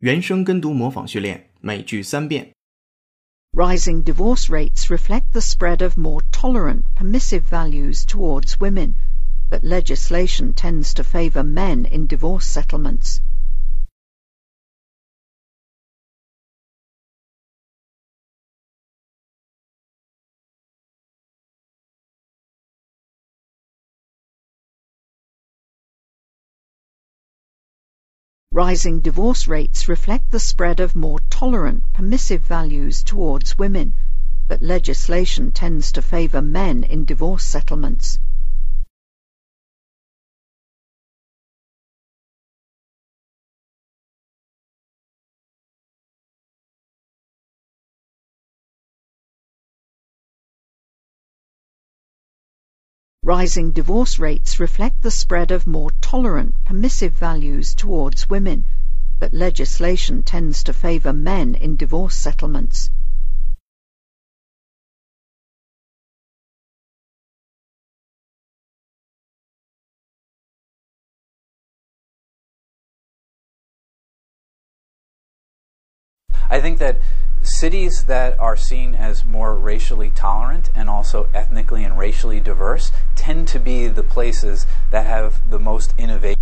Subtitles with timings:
[0.00, 2.52] 原声跟读模仿训练，每句三遍。
[3.52, 8.94] Rising divorce rates reflect the spread of more tolerant, permissive values towards women,
[9.50, 13.20] but legislation tends to favor men in divorce settlements.
[28.57, 33.93] Rising divorce rates reflect the spread of more tolerant, permissive values towards women,
[34.47, 38.17] but legislation tends to favor men in divorce settlements.
[53.27, 58.63] Rising divorce rates reflect the spread of more tolerant, permissive values towards women,
[59.19, 62.89] but legislation tends to favor men in divorce settlements.
[76.49, 77.01] I think that
[77.59, 83.47] cities that are seen as more racially tolerant and also ethnically and racially diverse tend
[83.47, 86.37] to be the places that have the most innovation.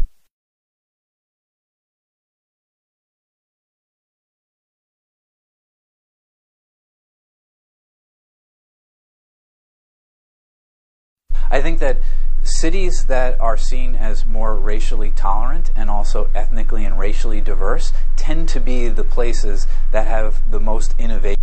[11.49, 11.97] I think that
[12.46, 18.48] cities that are seen as more racially tolerant and also ethnically and racially diverse tend
[18.48, 21.36] to be the places that have the most innovation.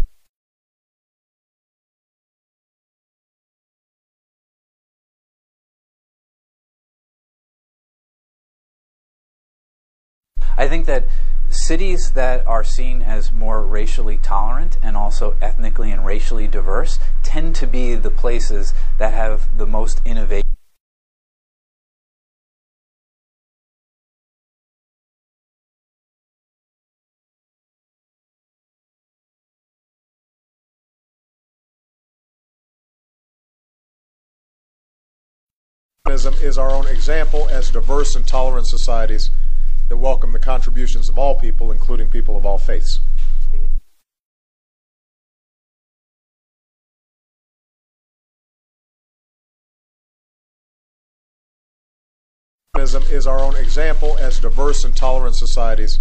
[10.56, 11.06] I think that
[11.50, 17.56] cities that are seen as more racially tolerant and also ethnically and racially diverse tend
[17.56, 20.51] to be the places that have the most innovation.
[36.42, 39.30] Is our own example as diverse and tolerant societies
[39.88, 42.98] that welcome the contributions of all people, including people of all faiths.
[53.10, 55.98] is our own example as diverse and tolerant societies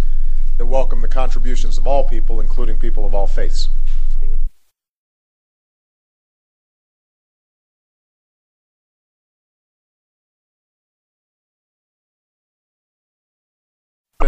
[0.58, 3.68] that welcome the contributions of all people, including people of all faiths.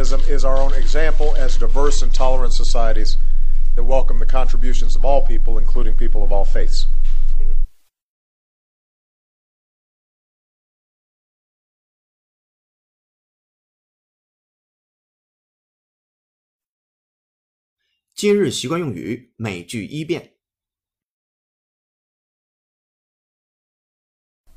[0.05, 3.17] Is our own example as diverse and tolerant societies
[3.75, 6.85] that welcome the contributions of all people, including people of all faiths.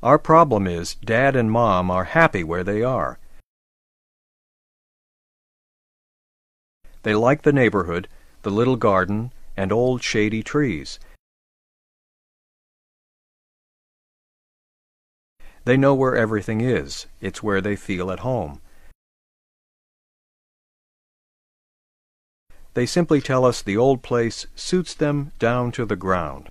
[0.02, 3.18] Our problem is Dad and Mom are happy where they are.
[7.02, 8.08] They like the neighborhood,
[8.42, 10.98] the little garden, and old shady trees.
[15.64, 17.06] They know where everything is.
[17.20, 18.60] It's where they feel at home.
[22.74, 26.50] They simply tell us the old place suits them down to the ground.